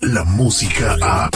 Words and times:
la 0.00 0.24
música 0.24 0.96
a... 1.02 1.30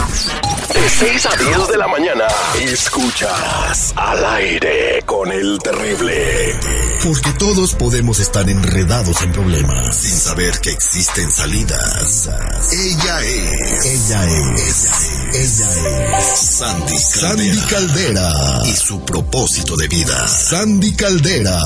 De 0.72 0.88
6 0.88 1.26
a 1.26 1.36
10 1.36 1.68
de 1.68 1.76
la 1.76 1.88
mañana, 1.88 2.26
escuchas 2.60 3.92
al 3.96 4.24
aire 4.24 5.02
con 5.04 5.30
el 5.30 5.58
terrible. 5.58 6.58
Porque 7.04 7.32
todos 7.38 7.74
podemos 7.74 8.18
estar 8.20 8.48
enredados 8.48 9.20
en 9.22 9.32
problemas 9.32 9.96
sin 9.96 10.12
saber 10.12 10.58
que 10.60 10.70
existen 10.70 11.30
salidas. 11.30 12.30
Ella 12.72 13.20
es. 13.20 13.84
Ella 13.84 14.24
es. 14.26 15.20
Ella 15.34 16.18
es. 16.18 16.24
Sandy 16.38 16.96
Caldera. 17.20 17.36
Sandy 17.36 17.60
Caldera. 17.68 18.62
Y 18.66 18.72
su 18.76 19.04
propósito 19.04 19.76
de 19.76 19.88
vida. 19.88 20.28
Sandy 20.28 20.94
Caldera. 20.94 21.60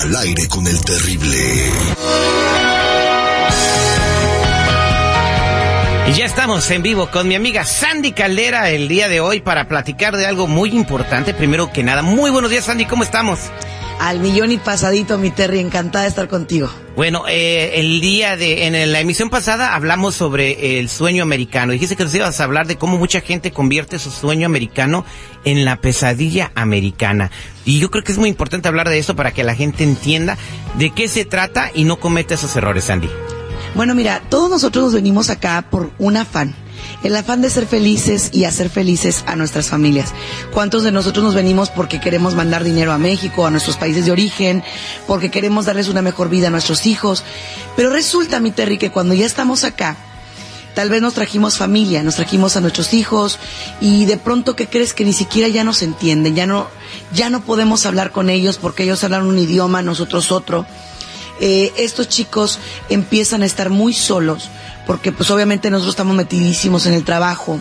Al 0.00 0.16
aire 0.16 0.46
con 0.48 0.66
el 0.66 0.80
terrible. 0.84 1.72
Y 6.10 6.14
ya 6.14 6.24
estamos 6.24 6.68
en 6.72 6.82
vivo 6.82 7.08
con 7.08 7.28
mi 7.28 7.36
amiga 7.36 7.64
Sandy 7.64 8.10
Caldera 8.10 8.68
el 8.70 8.88
día 8.88 9.08
de 9.08 9.20
hoy 9.20 9.40
para 9.40 9.68
platicar 9.68 10.16
de 10.16 10.26
algo 10.26 10.48
muy 10.48 10.70
importante. 10.70 11.34
Primero 11.34 11.72
que 11.72 11.84
nada, 11.84 12.02
muy 12.02 12.32
buenos 12.32 12.50
días 12.50 12.64
Sandy, 12.64 12.84
¿cómo 12.84 13.04
estamos? 13.04 13.38
Al 14.00 14.18
millón 14.18 14.50
y 14.50 14.56
pasadito, 14.56 15.18
mi 15.18 15.30
Terry, 15.30 15.60
encantada 15.60 16.02
de 16.02 16.08
estar 16.08 16.26
contigo. 16.26 16.68
Bueno, 16.96 17.26
eh, 17.28 17.74
el 17.76 18.00
día 18.00 18.36
de, 18.36 18.66
en 18.66 18.90
la 18.90 18.98
emisión 18.98 19.30
pasada 19.30 19.76
hablamos 19.76 20.16
sobre 20.16 20.80
el 20.80 20.88
sueño 20.88 21.22
americano. 21.22 21.70
Dijiste 21.72 21.94
que 21.94 22.02
nos 22.02 22.14
ibas 22.16 22.40
a 22.40 22.44
hablar 22.44 22.66
de 22.66 22.76
cómo 22.76 22.98
mucha 22.98 23.20
gente 23.20 23.52
convierte 23.52 24.00
su 24.00 24.10
sueño 24.10 24.46
americano 24.46 25.04
en 25.44 25.64
la 25.64 25.76
pesadilla 25.76 26.50
americana. 26.56 27.30
Y 27.64 27.78
yo 27.78 27.88
creo 27.92 28.02
que 28.02 28.10
es 28.10 28.18
muy 28.18 28.30
importante 28.30 28.66
hablar 28.66 28.88
de 28.88 28.98
eso 28.98 29.14
para 29.14 29.30
que 29.30 29.44
la 29.44 29.54
gente 29.54 29.84
entienda 29.84 30.36
de 30.74 30.90
qué 30.90 31.06
se 31.06 31.24
trata 31.24 31.70
y 31.72 31.84
no 31.84 32.00
cometa 32.00 32.34
esos 32.34 32.56
errores, 32.56 32.82
Sandy. 32.82 33.08
Bueno, 33.74 33.94
mira, 33.94 34.20
todos 34.28 34.50
nosotros 34.50 34.84
nos 34.84 34.94
venimos 34.94 35.30
acá 35.30 35.64
por 35.70 35.92
un 35.98 36.16
afán. 36.16 36.54
El 37.04 37.14
afán 37.14 37.40
de 37.40 37.50
ser 37.50 37.66
felices 37.66 38.30
y 38.32 38.44
hacer 38.44 38.68
felices 38.68 39.22
a 39.26 39.36
nuestras 39.36 39.68
familias. 39.68 40.12
¿Cuántos 40.52 40.82
de 40.82 40.92
nosotros 40.92 41.24
nos 41.24 41.34
venimos 41.34 41.70
porque 41.70 42.00
queremos 42.00 42.34
mandar 42.34 42.64
dinero 42.64 42.92
a 42.92 42.98
México, 42.98 43.46
a 43.46 43.50
nuestros 43.50 43.76
países 43.76 44.04
de 44.06 44.12
origen, 44.12 44.64
porque 45.06 45.30
queremos 45.30 45.66
darles 45.66 45.88
una 45.88 46.02
mejor 46.02 46.28
vida 46.28 46.48
a 46.48 46.50
nuestros 46.50 46.86
hijos? 46.86 47.22
Pero 47.76 47.90
resulta, 47.90 48.40
mi 48.40 48.50
Terry, 48.50 48.76
que 48.76 48.90
cuando 48.90 49.14
ya 49.14 49.24
estamos 49.24 49.64
acá, 49.64 49.96
tal 50.74 50.90
vez 50.90 51.00
nos 51.00 51.14
trajimos 51.14 51.56
familia, 51.56 52.02
nos 52.02 52.16
trajimos 52.16 52.56
a 52.56 52.60
nuestros 52.60 52.92
hijos 52.92 53.38
y 53.80 54.04
de 54.04 54.16
pronto 54.16 54.56
¿qué 54.56 54.66
crees 54.66 54.92
que 54.92 55.04
ni 55.04 55.12
siquiera 55.12 55.48
ya 55.48 55.64
nos 55.64 55.82
entienden, 55.82 56.34
ya 56.34 56.46
no, 56.46 56.66
ya 57.14 57.30
no 57.30 57.40
podemos 57.42 57.86
hablar 57.86 58.10
con 58.10 58.30
ellos 58.30 58.58
porque 58.58 58.82
ellos 58.82 59.04
hablan 59.04 59.26
un 59.26 59.38
idioma, 59.38 59.80
nosotros 59.80 60.32
otro. 60.32 60.66
Eh, 61.40 61.72
estos 61.76 62.08
chicos 62.08 62.58
empiezan 62.88 63.42
a 63.42 63.46
estar 63.46 63.70
muy 63.70 63.94
solos, 63.94 64.50
porque 64.86 65.10
pues 65.10 65.30
obviamente 65.30 65.70
nosotros 65.70 65.94
estamos 65.94 66.14
metidísimos 66.14 66.86
en 66.86 66.92
el 66.92 67.04
trabajo. 67.04 67.58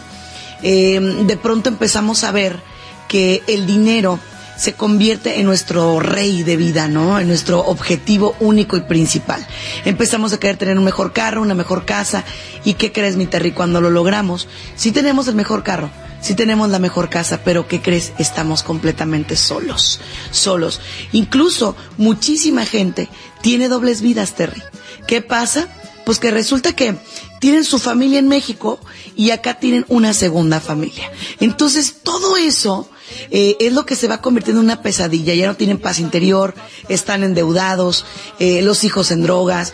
Eh, 0.62 1.00
de 1.00 1.38
pronto 1.38 1.70
empezamos 1.70 2.24
a 2.24 2.32
ver 2.32 2.60
que 3.08 3.42
el 3.48 3.66
dinero 3.66 4.20
se 4.60 4.74
convierte 4.74 5.40
en 5.40 5.46
nuestro 5.46 6.02
rey 6.02 6.44
de 6.44 6.58
vida, 6.58 6.90
¿no? 6.90 7.18
En 7.18 7.30
nuestro 7.30 7.62
objetivo 7.62 8.36
único 8.42 8.76
y 8.76 8.82
principal. 8.82 9.48
Empezamos 9.86 10.34
a 10.34 10.38
querer 10.38 10.58
tener 10.58 10.78
un 10.78 10.84
mejor 10.84 11.14
carro, 11.14 11.42
una 11.42 11.56
mejor 11.56 11.86
casa. 11.86 12.26
¿Y 12.66 12.74
qué 12.74 12.92
crees, 12.92 13.16
mi 13.16 13.26
Terry? 13.26 13.54
Cuando 13.54 13.80
lo 13.80 13.90
logramos, 13.90 14.50
sí 14.76 14.92
tenemos 14.92 15.30
el 15.30 15.36
mejor 15.36 15.64
carro, 15.64 15.90
sí 16.22 16.36
tenemos 16.36 16.70
la 16.70 16.80
mejor 16.80 17.10
casa, 17.10 17.42
pero 17.44 17.68
¿qué 17.68 17.82
crees? 17.82 18.14
Estamos 18.18 18.64
completamente 18.64 19.36
solos, 19.36 20.00
solos. 20.32 20.82
Incluso 21.12 21.76
muchísima 21.98 22.66
gente 22.66 23.10
tiene 23.42 23.70
dobles 23.70 24.02
vidas, 24.02 24.36
Terry. 24.36 24.62
¿Qué 25.08 25.22
pasa? 25.22 25.68
Pues 26.06 26.20
que 26.20 26.32
resulta 26.32 26.76
que 26.76 26.96
tienen 27.40 27.64
su 27.64 27.80
familia 27.80 28.20
en 28.20 28.28
México 28.28 28.80
y 29.16 29.32
acá 29.32 29.60
tienen 29.60 29.86
una 29.88 30.14
segunda 30.14 30.60
familia. 30.60 31.12
Entonces, 31.40 31.96
todo 32.04 32.38
eso 32.38 32.90
eh, 33.32 33.58
es 33.60 33.74
lo 33.74 33.86
que 33.86 33.96
se 33.96 34.08
va 34.08 34.22
convirtiendo 34.22 34.62
en 34.62 34.66
una 34.66 34.82
pesadilla. 34.82 35.34
Ya 35.34 35.48
no 35.48 35.56
tienen 35.56 35.78
paz 35.78 36.00
interior, 36.00 36.54
están 36.90 37.24
endeudados, 37.24 38.06
eh, 38.40 38.62
los 38.62 38.84
hijos 38.84 39.12
en 39.12 39.24
drogas. 39.24 39.74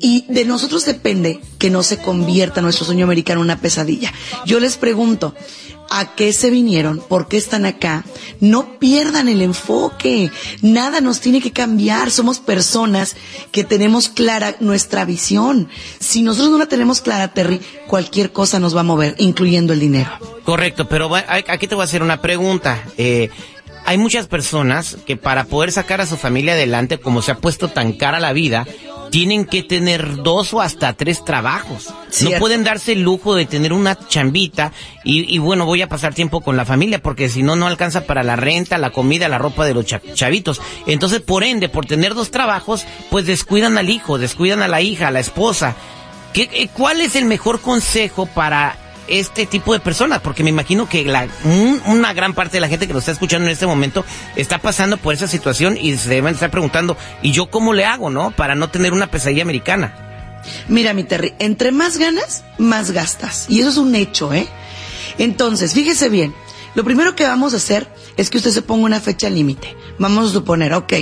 Y 0.00 0.24
de 0.28 0.44
nosotros 0.44 0.84
depende 0.84 1.40
que 1.58 1.70
no 1.70 1.82
se 1.82 1.98
convierta 1.98 2.60
nuestro 2.60 2.84
sueño 2.84 3.04
americano 3.04 3.40
en 3.40 3.46
una 3.46 3.60
pesadilla. 3.60 4.12
Yo 4.44 4.60
les 4.60 4.76
pregunto, 4.76 5.34
a 5.90 6.14
qué 6.14 6.32
se 6.32 6.50
vinieron, 6.50 6.98
por 6.98 7.28
qué 7.28 7.36
están 7.36 7.64
acá. 7.64 8.04
No 8.40 8.78
pierdan 8.78 9.28
el 9.28 9.42
enfoque. 9.42 10.30
Nada 10.62 11.00
nos 11.00 11.20
tiene 11.20 11.40
que 11.40 11.52
cambiar. 11.52 12.10
Somos 12.10 12.38
personas 12.38 13.16
que 13.52 13.64
tenemos 13.64 14.08
clara 14.08 14.56
nuestra 14.60 15.04
visión. 15.04 15.68
Si 16.00 16.22
nosotros 16.22 16.50
no 16.50 16.58
la 16.58 16.66
tenemos 16.66 17.00
clara, 17.00 17.32
Terry, 17.32 17.60
cualquier 17.86 18.32
cosa 18.32 18.58
nos 18.58 18.74
va 18.76 18.80
a 18.80 18.84
mover, 18.84 19.14
incluyendo 19.18 19.72
el 19.72 19.80
dinero. 19.80 20.10
Correcto, 20.44 20.88
pero 20.88 21.10
aquí 21.14 21.66
te 21.66 21.74
voy 21.74 21.82
a 21.82 21.86
hacer 21.86 22.02
una 22.02 22.20
pregunta. 22.20 22.82
Eh, 22.98 23.30
hay 23.84 23.98
muchas 23.98 24.26
personas 24.26 24.96
que 25.06 25.16
para 25.16 25.44
poder 25.44 25.72
sacar 25.72 26.00
a 26.00 26.06
su 26.06 26.16
familia 26.16 26.54
adelante, 26.54 26.98
como 26.98 27.22
se 27.22 27.32
ha 27.32 27.38
puesto 27.38 27.68
tan 27.68 27.92
cara 27.92 28.20
la 28.20 28.32
vida, 28.32 28.66
tienen 29.10 29.44
que 29.44 29.62
tener 29.62 30.22
dos 30.22 30.52
o 30.54 30.60
hasta 30.60 30.92
tres 30.94 31.24
trabajos. 31.24 31.92
No 32.22 32.30
pueden 32.38 32.64
darse 32.64 32.92
el 32.92 33.02
lujo 33.02 33.34
de 33.34 33.46
tener 33.46 33.72
una 33.72 33.96
chambita 34.08 34.72
y, 35.04 35.38
bueno, 35.38 35.66
voy 35.66 35.82
a 35.82 35.88
pasar 35.88 36.14
tiempo 36.14 36.40
con 36.40 36.56
la 36.56 36.64
familia 36.64 37.00
porque 37.00 37.28
si 37.28 37.42
no, 37.42 37.56
no 37.56 37.66
alcanza 37.66 38.06
para 38.06 38.22
la 38.22 38.36
renta, 38.36 38.78
la 38.78 38.90
comida, 38.90 39.28
la 39.28 39.38
ropa 39.38 39.64
de 39.64 39.74
los 39.74 39.86
chavitos. 39.86 40.60
Entonces, 40.86 41.20
por 41.20 41.44
ende, 41.44 41.68
por 41.68 41.86
tener 41.86 42.14
dos 42.14 42.30
trabajos, 42.30 42.86
pues 43.10 43.26
descuidan 43.26 43.78
al 43.78 43.90
hijo, 43.90 44.18
descuidan 44.18 44.62
a 44.62 44.68
la 44.68 44.80
hija, 44.80 45.08
a 45.08 45.12
la 45.12 45.20
esposa. 45.20 45.76
¿Qué, 46.32 46.48
eh, 46.52 46.68
¿Cuál 46.72 47.00
es 47.00 47.16
el 47.16 47.24
mejor 47.24 47.60
consejo 47.60 48.26
para 48.26 48.85
este 49.08 49.46
tipo 49.46 49.72
de 49.72 49.80
personas? 49.80 50.20
Porque 50.20 50.42
me 50.42 50.50
imagino 50.50 50.88
que 50.88 51.04
la, 51.04 51.28
una 51.86 52.12
gran 52.12 52.34
parte 52.34 52.56
de 52.56 52.60
la 52.60 52.68
gente 52.68 52.86
que 52.86 52.92
lo 52.92 52.98
está 52.98 53.12
escuchando 53.12 53.46
en 53.46 53.52
este 53.52 53.66
momento 53.66 54.04
está 54.36 54.58
pasando 54.58 54.96
por 54.96 55.14
esa 55.14 55.28
situación 55.28 55.76
y 55.80 55.96
se 55.96 56.08
deben 56.08 56.34
estar 56.34 56.50
preguntando, 56.50 56.96
¿y 57.22 57.32
yo 57.32 57.50
cómo 57.50 57.72
le 57.72 57.84
hago, 57.84 58.10
no? 58.10 58.30
Para 58.30 58.54
no 58.54 58.68
tener 58.68 58.92
una 58.92 59.08
pesadilla 59.08 59.42
americana. 59.42 59.94
Mira, 60.68 60.94
mi 60.94 61.04
Terry, 61.04 61.34
entre 61.38 61.72
más 61.72 61.98
ganas, 61.98 62.44
más 62.58 62.92
gastas. 62.92 63.46
Y 63.48 63.60
eso 63.60 63.70
es 63.70 63.76
un 63.76 63.94
hecho, 63.94 64.32
¿eh? 64.32 64.46
Entonces, 65.18 65.74
fíjese 65.74 66.08
bien, 66.08 66.34
lo 66.76 66.84
primero 66.84 67.16
que 67.16 67.26
vamos 67.26 67.54
a 67.54 67.56
hacer 67.56 67.88
es 68.18 68.28
que 68.28 68.36
usted 68.36 68.50
se 68.50 68.60
ponga 68.60 68.84
una 68.84 69.00
fecha 69.00 69.30
límite. 69.30 69.74
Vamos 69.98 70.28
a 70.28 70.32
suponer, 70.34 70.74
ok, 70.74 70.92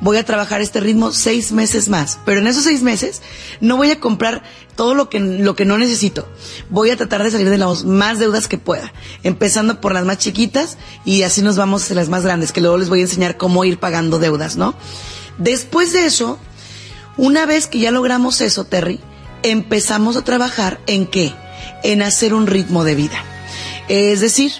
voy 0.00 0.16
a 0.16 0.24
trabajar 0.24 0.60
este 0.60 0.78
ritmo 0.78 1.10
seis 1.10 1.50
meses 1.50 1.88
más, 1.88 2.20
pero 2.24 2.40
en 2.40 2.46
esos 2.46 2.62
seis 2.62 2.82
meses 2.82 3.20
no 3.60 3.76
voy 3.76 3.90
a 3.90 3.98
comprar 3.98 4.44
todo 4.76 4.94
lo 4.94 5.10
que, 5.10 5.18
lo 5.18 5.56
que 5.56 5.64
no 5.64 5.76
necesito. 5.76 6.28
Voy 6.70 6.90
a 6.90 6.96
tratar 6.96 7.24
de 7.24 7.32
salir 7.32 7.50
de 7.50 7.58
las 7.58 7.82
más 7.82 8.20
deudas 8.20 8.46
que 8.46 8.58
pueda, 8.58 8.92
empezando 9.24 9.80
por 9.80 9.92
las 9.92 10.04
más 10.04 10.18
chiquitas 10.18 10.78
y 11.04 11.24
así 11.24 11.42
nos 11.42 11.56
vamos 11.56 11.90
a 11.90 11.94
las 11.94 12.08
más 12.08 12.22
grandes, 12.22 12.52
que 12.52 12.60
luego 12.60 12.78
les 12.78 12.88
voy 12.88 13.00
a 13.00 13.02
enseñar 13.02 13.36
cómo 13.36 13.64
ir 13.64 13.78
pagando 13.78 14.20
deudas, 14.20 14.56
¿no? 14.56 14.76
Después 15.38 15.92
de 15.92 16.06
eso, 16.06 16.38
una 17.16 17.44
vez 17.44 17.66
que 17.66 17.80
ya 17.80 17.90
logramos 17.90 18.40
eso, 18.40 18.66
Terry, 18.66 19.00
empezamos 19.42 20.16
a 20.16 20.22
trabajar 20.22 20.80
en 20.86 21.08
qué? 21.08 21.34
En 21.82 22.02
hacer 22.02 22.34
un 22.34 22.46
ritmo 22.46 22.84
de 22.84 22.94
vida. 22.94 23.24
Es 23.88 24.20
decir, 24.20 24.52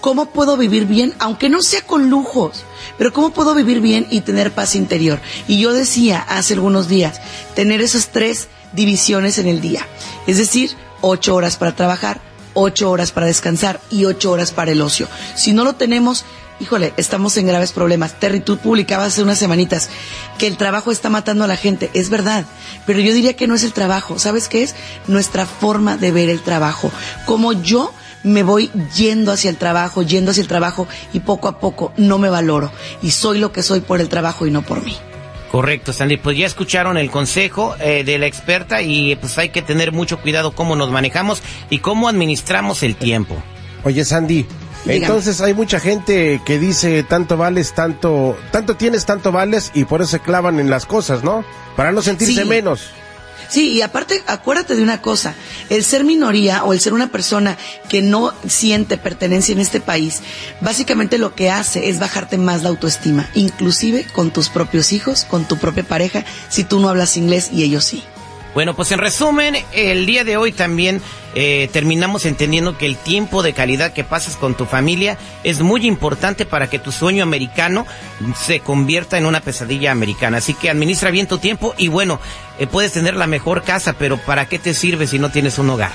¿Cómo 0.00 0.26
puedo 0.26 0.56
vivir 0.56 0.86
bien, 0.86 1.14
aunque 1.18 1.50
no 1.50 1.62
sea 1.62 1.82
con 1.82 2.08
lujos? 2.08 2.64
Pero 2.96 3.12
¿cómo 3.12 3.30
puedo 3.30 3.54
vivir 3.54 3.80
bien 3.80 4.06
y 4.10 4.22
tener 4.22 4.50
paz 4.52 4.74
interior? 4.74 5.20
Y 5.46 5.60
yo 5.60 5.72
decía 5.72 6.20
hace 6.20 6.54
algunos 6.54 6.88
días, 6.88 7.20
tener 7.54 7.82
esas 7.82 8.08
tres 8.08 8.48
divisiones 8.72 9.38
en 9.38 9.46
el 9.46 9.60
día. 9.60 9.86
Es 10.26 10.38
decir, 10.38 10.70
ocho 11.02 11.34
horas 11.34 11.56
para 11.56 11.76
trabajar, 11.76 12.20
ocho 12.54 12.90
horas 12.90 13.12
para 13.12 13.26
descansar 13.26 13.80
y 13.90 14.06
ocho 14.06 14.30
horas 14.32 14.52
para 14.52 14.72
el 14.72 14.80
ocio. 14.80 15.06
Si 15.34 15.52
no 15.52 15.64
lo 15.64 15.74
tenemos, 15.74 16.24
híjole, 16.60 16.94
estamos 16.96 17.36
en 17.36 17.46
graves 17.46 17.72
problemas. 17.72 18.18
Terry, 18.18 18.40
tú 18.40 18.56
publicabas 18.56 19.08
hace 19.08 19.22
unas 19.22 19.38
semanitas 19.38 19.90
que 20.38 20.46
el 20.46 20.56
trabajo 20.56 20.92
está 20.92 21.10
matando 21.10 21.44
a 21.44 21.48
la 21.48 21.56
gente. 21.56 21.90
Es 21.92 22.08
verdad, 22.08 22.46
pero 22.86 23.00
yo 23.00 23.12
diría 23.12 23.36
que 23.36 23.46
no 23.46 23.54
es 23.54 23.64
el 23.64 23.72
trabajo. 23.74 24.18
¿Sabes 24.18 24.48
qué 24.48 24.62
es? 24.62 24.74
Nuestra 25.06 25.44
forma 25.44 25.96
de 25.96 26.12
ver 26.12 26.30
el 26.30 26.42
trabajo. 26.42 26.90
Como 27.26 27.52
yo 27.52 27.92
me 28.22 28.42
voy 28.42 28.70
yendo 28.94 29.32
hacia 29.32 29.50
el 29.50 29.56
trabajo, 29.56 30.02
yendo 30.02 30.30
hacia 30.30 30.42
el 30.42 30.48
trabajo 30.48 30.86
y 31.12 31.20
poco 31.20 31.48
a 31.48 31.58
poco 31.58 31.92
no 31.96 32.18
me 32.18 32.28
valoro 32.28 32.70
y 33.02 33.10
soy 33.10 33.38
lo 33.38 33.52
que 33.52 33.62
soy 33.62 33.80
por 33.80 34.00
el 34.00 34.08
trabajo 34.08 34.46
y 34.46 34.50
no 34.50 34.62
por 34.62 34.84
mí. 34.84 34.96
Correcto, 35.50 35.92
Sandy. 35.92 36.16
Pues 36.16 36.38
ya 36.38 36.46
escucharon 36.46 36.96
el 36.96 37.10
consejo 37.10 37.74
eh, 37.80 38.04
de 38.04 38.18
la 38.18 38.26
experta 38.26 38.82
y 38.82 39.16
pues 39.16 39.36
hay 39.36 39.48
que 39.48 39.62
tener 39.62 39.90
mucho 39.90 40.20
cuidado 40.20 40.52
cómo 40.52 40.76
nos 40.76 40.90
manejamos 40.90 41.42
y 41.70 41.78
cómo 41.78 42.08
administramos 42.08 42.84
el 42.84 42.94
tiempo. 42.94 43.36
Oye, 43.82 44.04
Sandy, 44.04 44.46
entonces 44.86 45.40
hay 45.40 45.54
mucha 45.54 45.80
gente 45.80 46.40
que 46.44 46.58
dice 46.58 47.02
tanto 47.02 47.36
vales, 47.36 47.74
tanto, 47.74 48.36
tanto 48.52 48.76
tienes, 48.76 49.06
tanto 49.06 49.32
vales 49.32 49.72
y 49.74 49.84
por 49.84 50.02
eso 50.02 50.12
se 50.12 50.20
clavan 50.20 50.60
en 50.60 50.70
las 50.70 50.86
cosas, 50.86 51.24
¿no? 51.24 51.44
Para 51.76 51.90
no 51.90 52.02
sentirse 52.02 52.44
menos. 52.44 52.90
Sí, 53.50 53.72
y 53.72 53.82
aparte, 53.82 54.22
acuérdate 54.28 54.76
de 54.76 54.82
una 54.84 55.02
cosa, 55.02 55.34
el 55.70 55.82
ser 55.82 56.04
minoría 56.04 56.62
o 56.62 56.72
el 56.72 56.78
ser 56.78 56.92
una 56.92 57.10
persona 57.10 57.58
que 57.88 58.00
no 58.00 58.32
siente 58.46 58.96
pertenencia 58.96 59.52
en 59.52 59.58
este 59.58 59.80
país, 59.80 60.22
básicamente 60.60 61.18
lo 61.18 61.34
que 61.34 61.50
hace 61.50 61.88
es 61.88 61.98
bajarte 61.98 62.38
más 62.38 62.62
la 62.62 62.68
autoestima, 62.68 63.28
inclusive 63.34 64.06
con 64.12 64.30
tus 64.30 64.50
propios 64.50 64.92
hijos, 64.92 65.24
con 65.24 65.48
tu 65.48 65.56
propia 65.56 65.82
pareja, 65.82 66.24
si 66.48 66.62
tú 66.62 66.78
no 66.78 66.88
hablas 66.88 67.16
inglés 67.16 67.50
y 67.52 67.64
ellos 67.64 67.84
sí. 67.84 68.04
Bueno, 68.54 68.74
pues 68.74 68.90
en 68.90 68.98
resumen, 68.98 69.56
el 69.72 70.06
día 70.06 70.24
de 70.24 70.36
hoy 70.36 70.50
también 70.50 71.00
eh, 71.36 71.68
terminamos 71.72 72.26
entendiendo 72.26 72.76
que 72.76 72.86
el 72.86 72.96
tiempo 72.96 73.44
de 73.44 73.52
calidad 73.52 73.92
que 73.92 74.02
pasas 74.02 74.36
con 74.36 74.56
tu 74.56 74.66
familia 74.66 75.16
es 75.44 75.60
muy 75.60 75.86
importante 75.86 76.44
para 76.46 76.68
que 76.68 76.80
tu 76.80 76.90
sueño 76.90 77.22
americano 77.22 77.86
se 78.36 78.58
convierta 78.58 79.18
en 79.18 79.26
una 79.26 79.40
pesadilla 79.40 79.92
americana. 79.92 80.38
Así 80.38 80.54
que 80.54 80.68
administra 80.68 81.12
bien 81.12 81.28
tu 81.28 81.38
tiempo 81.38 81.74
y 81.78 81.86
bueno, 81.86 82.18
eh, 82.58 82.66
puedes 82.66 82.92
tener 82.92 83.14
la 83.14 83.28
mejor 83.28 83.62
casa, 83.62 83.92
pero 83.92 84.18
¿para 84.18 84.46
qué 84.46 84.58
te 84.58 84.74
sirve 84.74 85.06
si 85.06 85.20
no 85.20 85.30
tienes 85.30 85.58
un 85.58 85.70
hogar? 85.70 85.92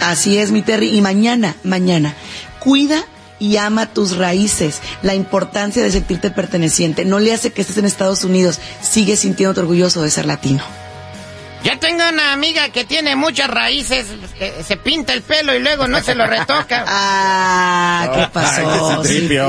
Así 0.00 0.38
es, 0.38 0.50
mi 0.50 0.62
Terry. 0.62 0.88
Y 0.88 1.00
mañana, 1.00 1.54
mañana, 1.62 2.16
cuida 2.58 3.04
y 3.38 3.56
ama 3.56 3.86
tus 3.86 4.16
raíces, 4.16 4.80
la 5.02 5.14
importancia 5.14 5.82
de 5.82 5.92
sentirte 5.92 6.32
perteneciente. 6.32 7.04
No 7.04 7.20
le 7.20 7.32
hace 7.32 7.52
que 7.52 7.60
estés 7.60 7.78
en 7.78 7.84
Estados 7.84 8.24
Unidos, 8.24 8.58
sigue 8.80 9.16
sintiéndote 9.16 9.60
orgulloso 9.60 10.02
de 10.02 10.10
ser 10.10 10.26
latino. 10.26 10.64
Ya 11.64 11.80
tengo 11.80 12.02
una 12.06 12.34
amiga 12.34 12.68
que 12.68 12.84
tiene 12.84 13.16
muchas 13.16 13.48
raíces, 13.48 14.06
se 14.66 14.76
pinta 14.76 15.14
el 15.14 15.22
pelo 15.22 15.54
y 15.54 15.60
luego 15.60 15.88
no 15.88 16.02
se 16.02 16.14
lo 16.14 16.26
retoca. 16.26 16.84
ah, 16.86 18.12
¿qué 18.14 18.28
pasó? 18.30 18.62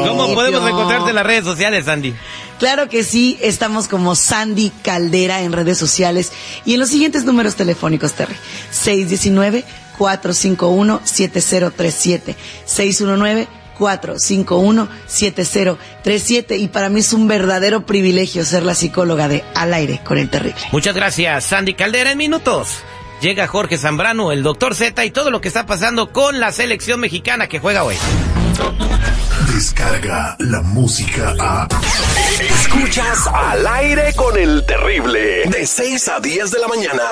¿Cómo 0.08 0.34
podemos 0.34 0.68
encontrarte 0.68 1.10
en 1.10 1.16
las 1.16 1.26
redes 1.26 1.44
sociales, 1.44 1.86
Sandy? 1.86 2.16
Claro 2.58 2.88
que 2.88 3.04
sí, 3.04 3.38
estamos 3.42 3.90
como 3.90 4.16
Sandy 4.16 4.72
Caldera 4.82 5.42
en 5.42 5.52
redes 5.52 5.78
sociales 5.78 6.32
y 6.64 6.76
en 6.76 6.80
los 6.80 6.90
siguientes 6.90 7.26
números 7.26 7.56
telefónicos, 7.56 8.14
Terry. 8.14 8.36
619 8.72 9.66
451 9.98 11.02
7037 11.04 12.36
619 12.66 13.65
451-7037 13.78 16.60
y 16.60 16.68
para 16.68 16.90
mí 16.90 17.02
es 17.02 17.14
un 17.14 17.28
verdadero 17.28 17.86
privilegio 17.86 18.46
ser 18.46 18.64
la 18.64 18.76
psicóloga 18.76 19.28
de 19.28 19.44
Al 19.54 19.74
aire 19.74 20.02
con 20.04 20.18
el 20.18 20.30
terrible. 20.30 20.62
Muchas 20.72 20.96
gracias, 20.96 21.44
Sandy 21.46 21.74
Caldera 21.74 22.12
en 22.12 22.18
minutos. 22.18 22.70
Llega 23.22 23.48
Jorge 23.48 23.78
Zambrano, 23.78 24.32
el 24.32 24.44
doctor 24.44 24.76
Z 24.76 25.04
y 25.06 25.12
todo 25.12 25.32
lo 25.32 25.42
que 25.42 25.48
está 25.48 25.66
pasando 25.66 26.12
con 26.12 26.40
la 26.40 26.52
selección 26.52 27.00
mexicana 27.00 27.48
que 27.48 27.60
juega 27.60 27.84
hoy. 27.84 27.96
Descarga 29.54 30.36
la 30.40 30.62
música 30.62 31.34
a... 31.40 31.68
Escuchas 32.40 33.28
al 33.34 33.66
aire 33.66 34.14
con 34.16 34.38
el 34.38 34.66
terrible 34.66 35.44
de 35.50 35.66
6 35.66 36.08
a 36.10 36.20
10 36.20 36.52
de 36.52 36.60
la 36.60 36.68
mañana. 36.68 37.04